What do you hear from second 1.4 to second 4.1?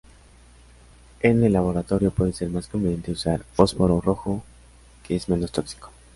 el laboratorio, puede ser más conveniente usar fósforo